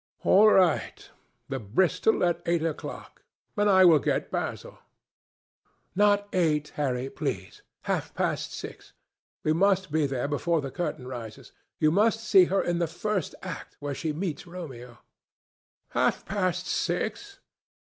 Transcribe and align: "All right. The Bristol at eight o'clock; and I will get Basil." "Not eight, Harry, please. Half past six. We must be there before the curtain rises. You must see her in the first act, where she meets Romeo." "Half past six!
"All 0.23 0.47
right. 0.51 1.07
The 1.47 1.59
Bristol 1.59 2.23
at 2.23 2.41
eight 2.47 2.63
o'clock; 2.63 3.21
and 3.55 3.69
I 3.69 3.85
will 3.85 3.99
get 3.99 4.31
Basil." 4.31 4.79
"Not 5.95 6.27
eight, 6.33 6.69
Harry, 6.69 7.07
please. 7.11 7.61
Half 7.83 8.15
past 8.15 8.51
six. 8.51 8.93
We 9.43 9.53
must 9.53 9.91
be 9.91 10.07
there 10.07 10.27
before 10.27 10.59
the 10.59 10.71
curtain 10.71 11.07
rises. 11.07 11.51
You 11.79 11.91
must 11.91 12.23
see 12.23 12.45
her 12.45 12.63
in 12.63 12.79
the 12.79 12.87
first 12.87 13.35
act, 13.43 13.77
where 13.79 13.93
she 13.93 14.11
meets 14.11 14.47
Romeo." 14.47 14.97
"Half 15.89 16.25
past 16.25 16.65
six! 16.65 17.37